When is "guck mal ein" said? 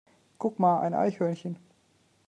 0.39-0.95